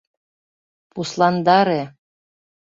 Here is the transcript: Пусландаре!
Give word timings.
Пусландаре! 0.93 1.81